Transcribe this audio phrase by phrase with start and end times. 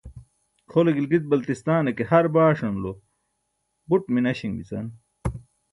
[0.71, 2.91] kʰole gilgit-baltistan e ke har baaṣan ulo
[3.89, 4.79] buṭ minaśin bica